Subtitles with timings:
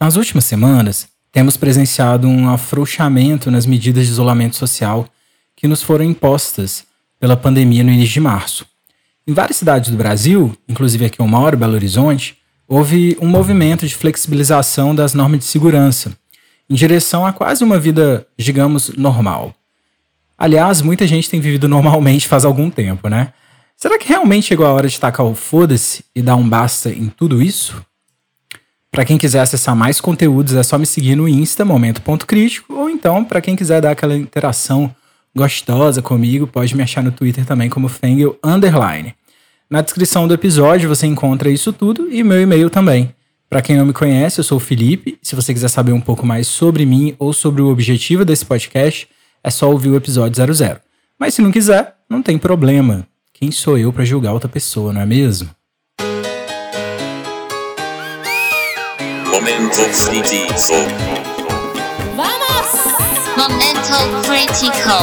[0.00, 5.08] Nas últimas semanas, temos presenciado um afrouxamento nas medidas de isolamento social
[5.56, 6.84] que nos foram impostas
[7.18, 8.66] pela pandemia no início de março.
[9.26, 12.36] Em várias cidades do Brasil, inclusive aqui eu moro, Belo Horizonte,
[12.68, 16.16] houve um movimento de flexibilização das normas de segurança,
[16.68, 19.54] em direção a quase uma vida, digamos, normal.
[20.36, 23.32] Aliás, muita gente tem vivido normalmente faz algum tempo, né?
[23.76, 27.08] Será que realmente chegou a hora de tacar o foda-se e dar um basta em
[27.08, 27.84] tudo isso?
[28.94, 33.24] Para quem quiser acessar mais conteúdos, é só me seguir no Insta, momento.crítico, ou então,
[33.24, 34.94] para quem quiser dar aquela interação
[35.34, 39.12] gostosa comigo, pode me achar no Twitter também como Fengel Underline.
[39.68, 43.12] Na descrição do episódio você encontra isso tudo e meu e-mail também.
[43.50, 45.18] Para quem não me conhece, eu sou o Felipe.
[45.20, 49.08] Se você quiser saber um pouco mais sobre mim ou sobre o objetivo desse podcast,
[49.42, 50.78] é só ouvir o episódio 00.
[51.18, 53.04] Mas se não quiser, não tem problema.
[53.32, 55.50] Quem sou eu para julgar outra pessoa, não é mesmo?
[59.56, 60.74] Momento crítico.
[62.16, 62.66] Vamos!
[63.36, 63.94] Momento
[64.26, 64.94] crítico.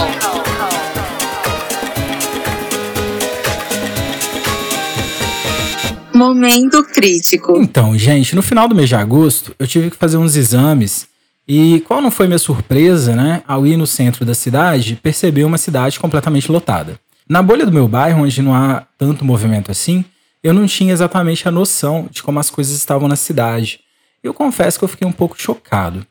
[6.13, 7.61] Momento crítico.
[7.61, 11.07] Então, gente, no final do mês de agosto, eu tive que fazer uns exames
[11.47, 15.57] e qual não foi minha surpresa, né, ao ir no centro da cidade, perceber uma
[15.57, 16.99] cidade completamente lotada.
[17.27, 20.03] Na bolha do meu bairro, onde não há tanto movimento assim,
[20.43, 23.79] eu não tinha exatamente a noção de como as coisas estavam na cidade.
[24.23, 26.05] Eu confesso que eu fiquei um pouco chocado.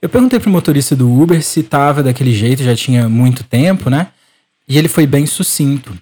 [0.00, 4.08] Eu perguntei pro motorista do Uber se estava daquele jeito, já tinha muito tempo, né?
[4.68, 5.96] E ele foi bem sucinto.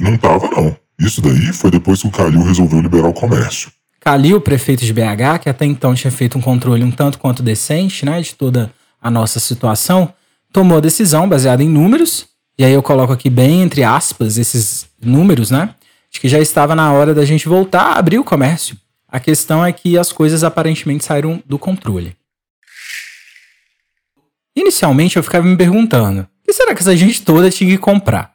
[0.00, 0.76] Não tava, não.
[0.98, 3.70] Isso daí foi depois que o Calil resolveu liberar o comércio.
[4.00, 8.04] Calil, prefeito de BH, que até então tinha feito um controle um tanto quanto decente,
[8.04, 10.12] né, de toda a nossa situação,
[10.52, 12.26] tomou a decisão baseada em números,
[12.58, 15.74] e aí eu coloco aqui bem entre aspas esses números, né,
[16.10, 18.76] de que já estava na hora da gente voltar a abrir o comércio.
[19.14, 22.16] A questão é que as coisas aparentemente saíram do controle.
[24.56, 28.34] Inicialmente eu ficava me perguntando: o que será que essa gente toda tinha que comprar?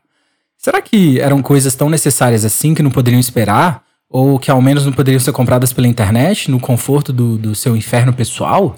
[0.58, 3.84] Será que eram coisas tão necessárias assim que não poderiam esperar?
[4.10, 7.76] ou que ao menos não poderiam ser compradas pela internet, no conforto do, do seu
[7.76, 8.76] inferno pessoal?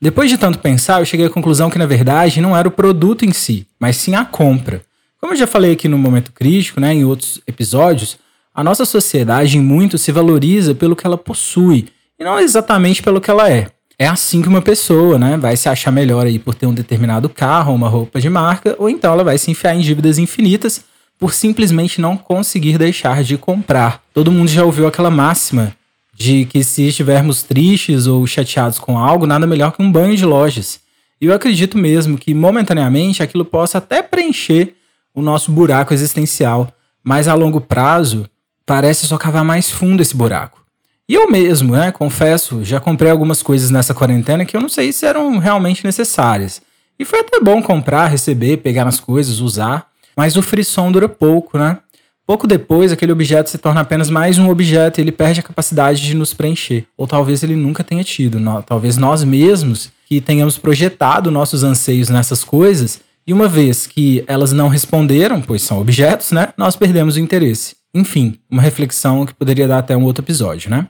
[0.00, 3.26] Depois de tanto pensar, eu cheguei à conclusão que na verdade não era o produto
[3.26, 4.82] em si, mas sim a compra.
[5.20, 8.16] Como eu já falei aqui no momento crítico, né, em outros episódios,
[8.54, 13.20] a nossa sociedade em muito se valoriza pelo que ela possui e não exatamente pelo
[13.20, 13.66] que ela é.
[13.98, 17.28] É assim que uma pessoa, né, vai se achar melhor aí por ter um determinado
[17.28, 20.84] carro, uma roupa de marca, ou então ela vai se enfiar em dívidas infinitas
[21.18, 24.02] por simplesmente não conseguir deixar de comprar.
[24.12, 25.74] Todo mundo já ouviu aquela máxima
[26.14, 30.24] de que se estivermos tristes ou chateados com algo, nada melhor que um banho de
[30.24, 30.80] lojas.
[31.20, 34.74] E eu acredito mesmo que momentaneamente aquilo possa até preencher
[35.12, 36.72] o nosso buraco existencial,
[37.02, 38.28] mas a longo prazo
[38.66, 40.64] parece só cavar mais fundo esse buraco.
[41.08, 44.90] E eu mesmo, né, confesso, já comprei algumas coisas nessa quarentena que eu não sei
[44.92, 46.62] se eram realmente necessárias.
[46.98, 49.86] E foi até bom comprar, receber, pegar nas coisas, usar,
[50.16, 51.78] mas o frisson dura pouco, né?
[52.26, 56.00] Pouco depois, aquele objeto se torna apenas mais um objeto e ele perde a capacidade
[56.00, 56.86] de nos preencher.
[56.96, 58.38] Ou talvez ele nunca tenha tido.
[58.62, 64.52] Talvez nós mesmos que tenhamos projetado nossos anseios nessas coisas e uma vez que elas
[64.52, 66.48] não responderam, pois são objetos, né?
[66.56, 67.76] Nós perdemos o interesse.
[67.94, 70.88] Enfim, uma reflexão que poderia dar até um outro episódio, né?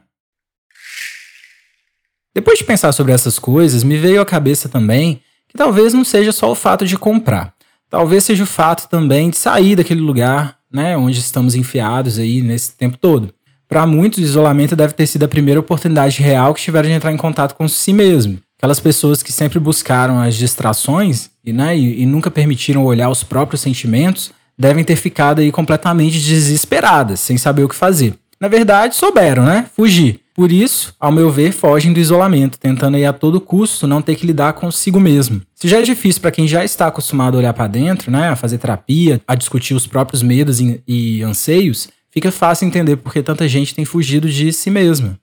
[2.34, 6.32] Depois de pensar sobre essas coisas, me veio à cabeça também que talvez não seja
[6.32, 7.54] só o fato de comprar.
[7.88, 12.76] Talvez seja o fato também de sair daquele lugar, né, onde estamos enfiados aí nesse
[12.76, 13.32] tempo todo.
[13.68, 17.12] Para muitos, o isolamento deve ter sido a primeira oportunidade real que tiveram de entrar
[17.12, 18.38] em contato com si mesmo.
[18.58, 23.22] Aquelas pessoas que sempre buscaram as distrações e, né, e, e nunca permitiram olhar os
[23.22, 28.14] próprios sentimentos devem ter ficado aí completamente desesperadas, sem saber o que fazer.
[28.40, 29.66] Na verdade, souberam, né?
[29.74, 30.20] Fugir.
[30.34, 34.16] Por isso, ao meu ver, fogem do isolamento, tentando aí a todo custo não ter
[34.16, 35.40] que lidar consigo mesmo.
[35.54, 38.36] Se já é difícil para quem já está acostumado a olhar para dentro, né, a
[38.36, 43.46] fazer terapia, a discutir os próprios medos e anseios, fica fácil entender por que tanta
[43.46, 45.18] gente tem fugido de si mesma.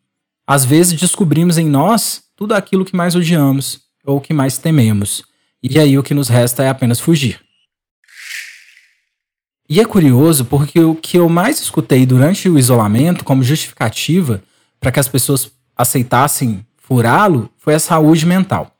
[0.47, 5.23] Às vezes descobrimos em nós tudo aquilo que mais odiamos ou que mais tememos,
[5.61, 7.39] e aí o que nos resta é apenas fugir.
[9.71, 14.43] E é curioso porque o que eu mais escutei durante o isolamento como justificativa
[14.81, 18.75] para que as pessoas aceitassem furá-lo foi a saúde mental.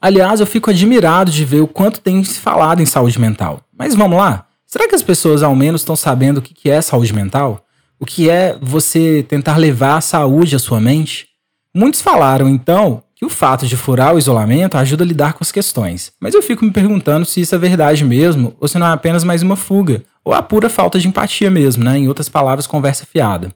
[0.00, 3.60] Aliás, eu fico admirado de ver o quanto tem se falado em saúde mental.
[3.72, 4.46] Mas vamos lá?
[4.66, 7.64] Será que as pessoas ao menos estão sabendo o que é saúde mental?
[8.00, 11.28] O que é você tentar levar a saúde à sua mente?
[11.72, 15.52] Muitos falaram, então, que o fato de furar o isolamento ajuda a lidar com as
[15.52, 16.10] questões.
[16.20, 19.22] Mas eu fico me perguntando se isso é verdade mesmo, ou se não é apenas
[19.22, 21.98] mais uma fuga, ou a pura falta de empatia mesmo, né?
[21.98, 23.52] Em outras palavras, conversa fiada.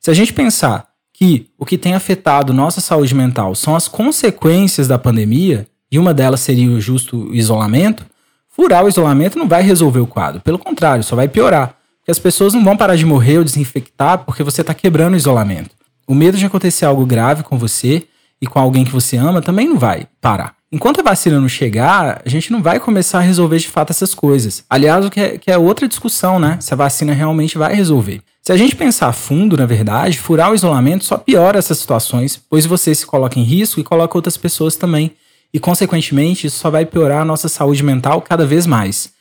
[0.00, 4.86] Se a gente pensar que o que tem afetado nossa saúde mental são as consequências
[4.86, 8.04] da pandemia, e uma delas seria o justo isolamento,
[8.48, 10.40] furar o isolamento não vai resolver o quadro.
[10.40, 11.76] Pelo contrário, só vai piorar.
[11.98, 15.16] Porque as pessoas não vão parar de morrer ou desinfectar porque você está quebrando o
[15.16, 15.70] isolamento.
[16.06, 18.06] O medo de acontecer algo grave com você
[18.40, 20.55] e com alguém que você ama também não vai parar.
[20.70, 24.12] Enquanto a vacina não chegar, a gente não vai começar a resolver de fato essas
[24.12, 24.64] coisas.
[24.68, 26.58] Aliás, o que é, que é outra discussão, né?
[26.60, 28.20] Se a vacina realmente vai resolver.
[28.42, 32.40] Se a gente pensar a fundo, na verdade, furar o isolamento só piora essas situações,
[32.50, 35.12] pois você se coloca em risco e coloca outras pessoas também.
[35.54, 39.12] E, consequentemente, isso só vai piorar a nossa saúde mental cada vez mais.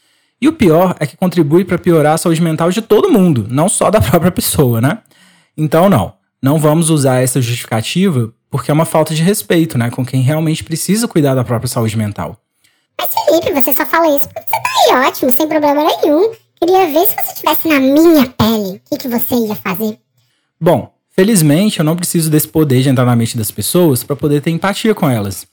[0.42, 3.70] E o pior é que contribui para piorar a saúde mental de todo mundo, não
[3.70, 4.98] só da própria pessoa, né?
[5.56, 6.14] Então, não.
[6.42, 9.90] Não vamos usar essa justificativa porque é uma falta de respeito, né?
[9.90, 12.38] Com quem realmente precisa cuidar da própria saúde mental.
[13.00, 16.34] Mas, Felipe, você só fala isso porque você tá aí ótimo, sem problema nenhum.
[16.60, 18.78] Queria ver se você estivesse na minha pele.
[18.78, 20.00] O que, que você ia fazer?
[20.60, 24.42] Bom, felizmente eu não preciso desse poder de entrar na mente das pessoas para poder
[24.42, 25.46] ter empatia com elas.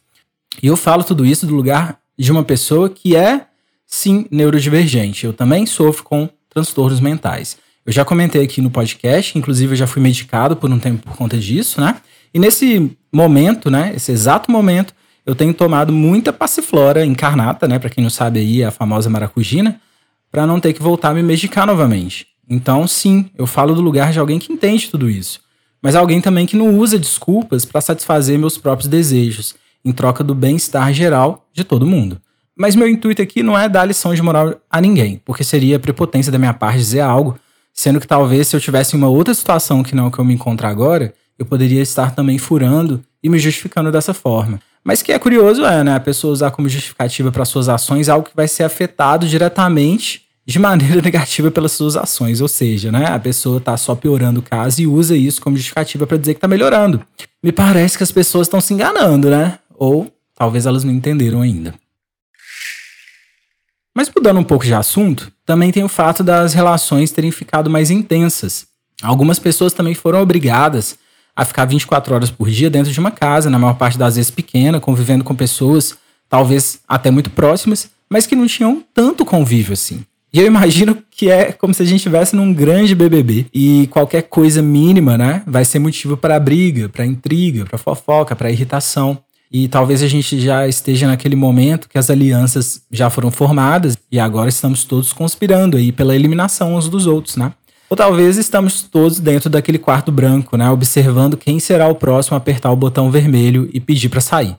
[0.62, 3.46] E eu falo tudo isso do lugar de uma pessoa que é,
[3.86, 5.26] sim, neurodivergente.
[5.26, 7.56] Eu também sofro com transtornos mentais.
[7.84, 11.16] Eu já comentei aqui no podcast, inclusive eu já fui medicado por um tempo por
[11.16, 11.96] conta disso, né?
[12.32, 14.94] E nesse momento, né, esse exato momento,
[15.26, 19.80] eu tenho tomado muita passiflora encarnata, né, para quem não sabe aí, a famosa maracujina,
[20.30, 22.26] para não ter que voltar a me medicar novamente.
[22.48, 25.40] Então, sim, eu falo do lugar de alguém que entende tudo isso,
[25.82, 30.34] mas alguém também que não usa desculpas para satisfazer meus próprios desejos, em troca do
[30.34, 32.20] bem-estar geral de todo mundo.
[32.56, 36.30] Mas meu intuito aqui não é dar lição de moral a ninguém, porque seria prepotência
[36.30, 37.38] da minha parte dizer algo,
[37.72, 40.66] sendo que talvez se eu tivesse uma outra situação que não que eu me encontro
[40.66, 44.60] agora, eu poderia estar também furando e me justificando dessa forma.
[44.84, 48.28] Mas que é curioso é, né, a pessoa usar como justificativa para suas ações algo
[48.28, 53.18] que vai ser afetado diretamente de maneira negativa pelas suas ações, ou seja, né, a
[53.18, 56.48] pessoa está só piorando o caso e usa isso como justificativa para dizer que está
[56.48, 57.00] melhorando.
[57.42, 59.58] Me parece que as pessoas estão se enganando, né?
[59.74, 61.74] Ou talvez elas não entenderam ainda.
[64.02, 67.88] Mas mudando um pouco de assunto, também tem o fato das relações terem ficado mais
[67.88, 68.66] intensas.
[69.00, 70.98] Algumas pessoas também foram obrigadas
[71.36, 74.28] a ficar 24 horas por dia dentro de uma casa, na maior parte das vezes
[74.28, 75.96] pequena, convivendo com pessoas
[76.28, 80.04] talvez até muito próximas, mas que não tinham tanto convívio assim.
[80.32, 84.22] E eu imagino que é como se a gente estivesse num grande BBB e qualquer
[84.22, 89.22] coisa mínima, né, vai ser motivo para briga, para intriga, para fofoca, para irritação.
[89.52, 94.18] E talvez a gente já esteja naquele momento que as alianças já foram formadas e
[94.18, 97.52] agora estamos todos conspirando aí pela eliminação uns dos outros, né?
[97.90, 102.38] Ou talvez estamos todos dentro daquele quarto branco, né, observando quem será o próximo a
[102.38, 104.56] apertar o botão vermelho e pedir para sair.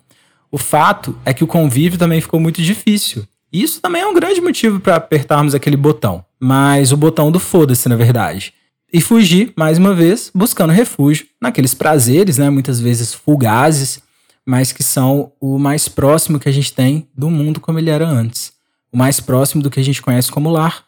[0.52, 3.24] O fato é que o convívio também ficou muito difícil.
[3.52, 7.90] Isso também é um grande motivo para apertarmos aquele botão, mas o botão do foda-se,
[7.90, 8.54] na verdade.
[8.94, 14.00] E fugir, mais uma vez, buscando refúgio naqueles prazeres, né, muitas vezes fugazes,
[14.46, 18.08] mas que são o mais próximo que a gente tem do mundo como ele era
[18.08, 18.54] antes.
[18.92, 20.86] O mais próximo do que a gente conhece como lar.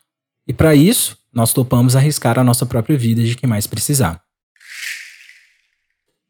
[0.48, 4.25] E para isso, nós topamos arriscar a nossa própria vida de quem mais precisar.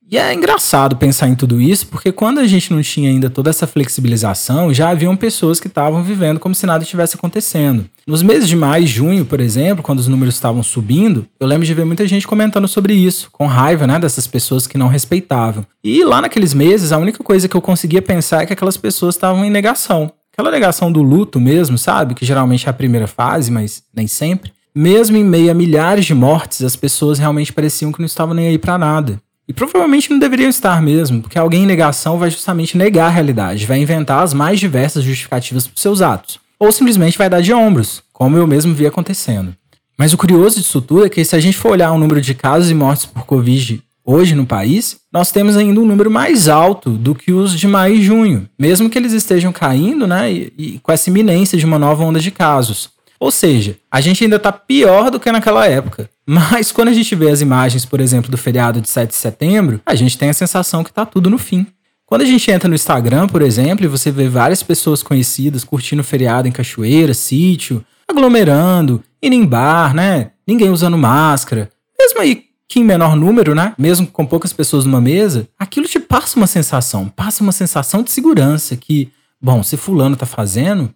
[0.09, 3.49] E é engraçado pensar em tudo isso, porque quando a gente não tinha ainda toda
[3.49, 7.85] essa flexibilização, já haviam pessoas que estavam vivendo como se nada estivesse acontecendo.
[8.05, 11.65] Nos meses de maio e junho, por exemplo, quando os números estavam subindo, eu lembro
[11.65, 15.65] de ver muita gente comentando sobre isso, com raiva, né, dessas pessoas que não respeitavam.
[15.83, 19.15] E lá naqueles meses, a única coisa que eu conseguia pensar é que aquelas pessoas
[19.15, 20.11] estavam em negação.
[20.31, 22.13] Aquela negação do luto mesmo, sabe?
[22.13, 24.53] Que geralmente é a primeira fase, mas nem sempre.
[24.73, 28.47] Mesmo em meio a milhares de mortes, as pessoas realmente pareciam que não estavam nem
[28.49, 29.19] aí para nada.
[29.47, 33.65] E provavelmente não deveriam estar mesmo, porque alguém em negação vai justamente negar a realidade,
[33.65, 38.01] vai inventar as mais diversas justificativas para seus atos, ou simplesmente vai dar de ombros,
[38.11, 39.55] como eu mesmo vi acontecendo.
[39.97, 42.33] Mas o curioso disso tudo é que se a gente for olhar o número de
[42.33, 46.91] casos e mortes por Covid hoje no país, nós temos ainda um número mais alto
[46.91, 50.79] do que os de maio e junho, mesmo que eles estejam caindo, né, e, e
[50.79, 52.89] com essa iminência de uma nova onda de casos.
[53.19, 56.09] Ou seja, a gente ainda está pior do que naquela época.
[56.25, 59.81] Mas quando a gente vê as imagens, por exemplo, do feriado de 7 de setembro,
[59.85, 61.67] a gente tem a sensação que está tudo no fim.
[62.05, 66.01] Quando a gente entra no Instagram, por exemplo, e você vê várias pessoas conhecidas curtindo
[66.01, 70.31] o feriado em cachoeira, sítio, aglomerando, indo em bar, né?
[70.47, 71.69] Ninguém usando máscara.
[71.99, 73.73] Mesmo aí que em menor número, né?
[73.77, 78.11] Mesmo com poucas pessoas numa mesa, aquilo te passa uma sensação, passa uma sensação de
[78.11, 80.93] segurança que, bom, se fulano tá fazendo,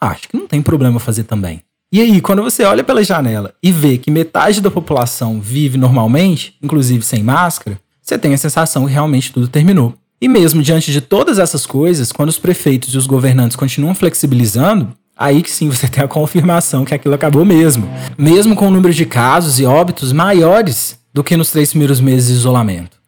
[0.00, 1.62] acho que não tem problema fazer também.
[1.92, 6.54] E aí, quando você olha pela janela e vê que metade da população vive normalmente,
[6.62, 9.94] inclusive sem máscara, você tem a sensação que realmente tudo terminou.
[10.20, 14.94] E mesmo diante de todas essas coisas, quando os prefeitos e os governantes continuam flexibilizando,
[15.16, 17.90] aí que sim você tem a confirmação que aquilo acabou mesmo.
[18.16, 22.28] Mesmo com o número de casos e óbitos maiores do que nos três primeiros meses
[22.28, 22.98] de isolamento.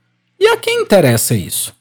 [0.40, 1.72] E a quem interessa isso?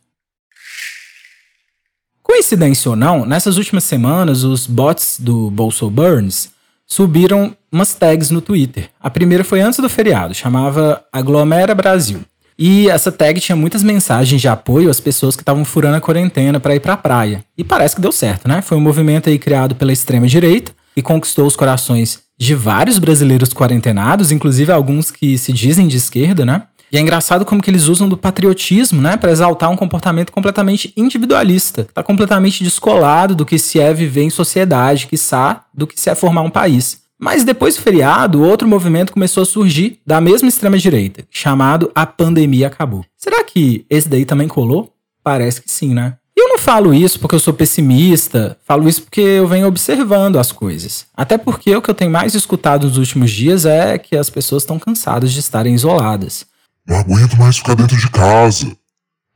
[2.31, 6.51] Coincidência ou não, nessas últimas semanas, os bots do Bolso Burns
[6.87, 8.89] subiram umas tags no Twitter.
[9.01, 12.21] A primeira foi antes do feriado, chamava Aglomera Brasil.
[12.57, 16.57] E essa tag tinha muitas mensagens de apoio às pessoas que estavam furando a quarentena
[16.57, 17.43] para ir para a praia.
[17.57, 18.61] E parece que deu certo, né?
[18.61, 23.53] Foi um movimento aí criado pela extrema direita e conquistou os corações de vários brasileiros
[23.53, 26.63] quarentenados, inclusive alguns que se dizem de esquerda, né?
[26.91, 30.91] E é engraçado como que eles usam do patriotismo, né, para exaltar um comportamento completamente
[30.97, 36.09] individualista, tá completamente descolado do que se é viver em sociedade, quiçá, do que se
[36.09, 36.99] é formar um país.
[37.17, 42.05] Mas depois do feriado, outro movimento começou a surgir da mesma extrema direita, chamado A
[42.05, 43.05] Pandemia Acabou.
[43.15, 44.91] Será que esse daí também colou?
[45.23, 46.15] Parece que sim, né?
[46.35, 50.51] Eu não falo isso porque eu sou pessimista, falo isso porque eu venho observando as
[50.51, 51.05] coisas.
[51.15, 54.63] Até porque o que eu tenho mais escutado nos últimos dias é que as pessoas
[54.63, 56.45] estão cansadas de estarem isoladas.
[56.87, 58.75] Não aguento mais ficar dentro de casa.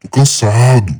[0.01, 0.93] Tô cansado.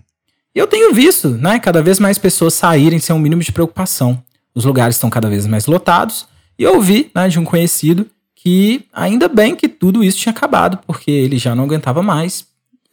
[0.54, 4.24] Eu tenho visto, né, cada vez mais pessoas saírem sem um mínimo de preocupação.
[4.54, 6.28] Os lugares estão cada vez mais lotados.
[6.58, 10.78] E eu ouvi, né, de um conhecido que ainda bem que tudo isso tinha acabado,
[10.86, 12.46] porque ele já não aguentava mais.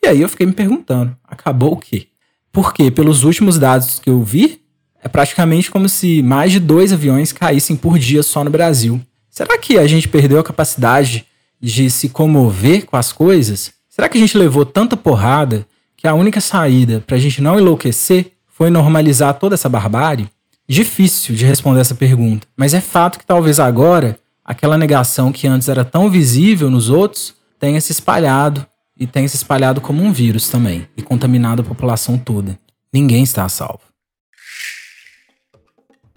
[0.03, 2.09] E aí eu fiquei me perguntando, acabou o quê?
[2.51, 4.61] Porque pelos últimos dados que eu vi,
[5.03, 9.01] é praticamente como se mais de dois aviões caíssem por dia só no Brasil.
[9.31, 11.27] Será que a gente perdeu a capacidade
[11.63, 13.73] de se comover com as coisas?
[13.89, 15.65] Será que a gente levou tanta porrada
[15.97, 20.29] que a única saída para a gente não enlouquecer foi normalizar toda essa barbárie?
[20.69, 25.69] Difícil de responder essa pergunta, mas é fato que talvez agora aquela negação que antes
[25.69, 28.67] era tão visível nos outros tenha se espalhado
[28.99, 32.59] e tenha se espalhado como um vírus também e contaminado a população toda.
[32.93, 33.81] Ninguém está a salvo.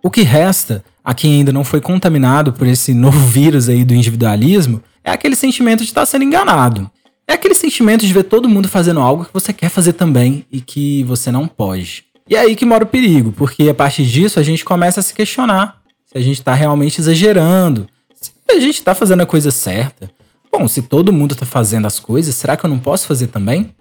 [0.01, 3.93] O que resta a quem ainda não foi contaminado por esse novo vírus aí do
[3.93, 6.89] individualismo é aquele sentimento de estar sendo enganado.
[7.27, 10.59] É aquele sentimento de ver todo mundo fazendo algo que você quer fazer também e
[10.59, 12.05] que você não pode.
[12.27, 15.03] E é aí que mora o perigo, porque a partir disso a gente começa a
[15.03, 15.79] se questionar
[16.11, 17.87] se a gente está realmente exagerando,
[18.19, 20.09] se a gente está fazendo a coisa certa.
[20.51, 23.75] Bom, se todo mundo está fazendo as coisas, será que eu não posso fazer também?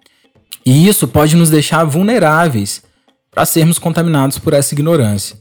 [0.66, 2.82] E isso pode nos deixar vulneráveis
[3.30, 5.36] para sermos contaminados por essa ignorância.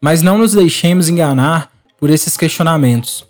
[0.00, 3.27] Mas não nos deixemos enganar por esses questionamentos.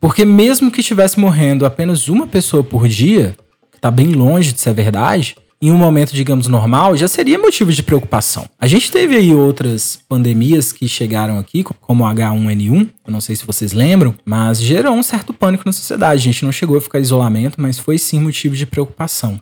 [0.00, 3.36] Porque mesmo que estivesse morrendo apenas uma pessoa por dia,
[3.70, 7.72] que está bem longe de ser verdade, em um momento, digamos, normal, já seria motivo
[7.72, 8.48] de preocupação.
[8.60, 13.34] A gente teve aí outras pandemias que chegaram aqui, como o H1N1, eu não sei
[13.34, 16.20] se vocês lembram, mas gerou um certo pânico na sociedade.
[16.20, 19.40] A gente não chegou a ficar isolamento, mas foi sim motivo de preocupação.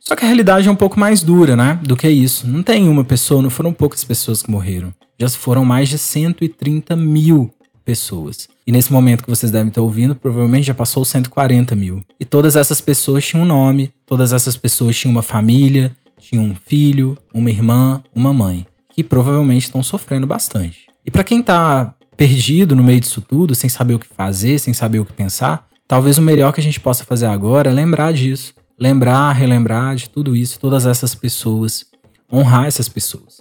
[0.00, 1.80] Só que a realidade é um pouco mais dura, né?
[1.82, 2.46] Do que isso.
[2.46, 4.92] Não tem uma pessoa, não foram poucas pessoas que morreram.
[5.18, 7.50] Já foram mais de 130 mil
[7.84, 8.48] pessoas.
[8.66, 12.02] E nesse momento que vocês devem estar ouvindo, provavelmente já passou 140 mil.
[12.18, 16.54] E todas essas pessoas tinham um nome, todas essas pessoas tinham uma família, tinham um
[16.54, 20.86] filho, uma irmã, uma mãe, que provavelmente estão sofrendo bastante.
[21.04, 24.72] E para quem está perdido no meio disso tudo, sem saber o que fazer, sem
[24.72, 28.12] saber o que pensar, talvez o melhor que a gente possa fazer agora é lembrar
[28.12, 28.54] disso.
[28.78, 31.84] Lembrar, relembrar de tudo isso, todas essas pessoas,
[32.32, 33.40] honrar essas pessoas.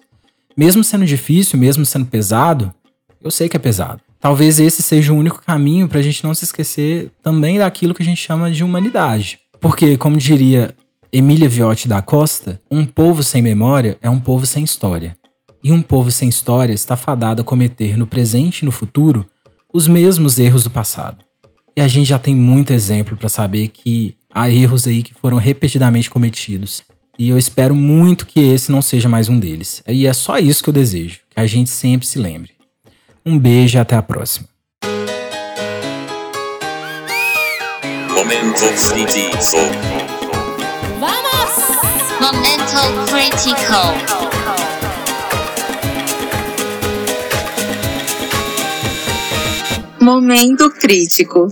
[0.55, 2.71] Mesmo sendo difícil, mesmo sendo pesado,
[3.21, 4.01] eu sei que é pesado.
[4.23, 8.01] Talvez esse seja o único caminho para a gente não se esquecer também daquilo que
[8.01, 9.37] a gente chama de humanidade.
[9.59, 10.73] Porque, como diria
[11.11, 15.17] Emília Viotti da Costa, um povo sem memória é um povo sem história.
[15.61, 19.25] E um povo sem história está fadado a cometer no presente e no futuro
[19.73, 21.17] os mesmos erros do passado.
[21.75, 25.35] E a gente já tem muito exemplo para saber que há erros aí que foram
[25.35, 26.81] repetidamente cometidos.
[27.19, 29.83] E eu espero muito que esse não seja mais um deles.
[29.85, 32.52] E é só isso que eu desejo, que a gente sempre se lembre.
[33.25, 34.49] Um beijo e até a próxima.
[38.09, 39.57] Momento crítico.
[40.99, 41.51] Vamos!
[42.19, 43.79] Momento crítico.
[50.01, 51.39] Momento crítico.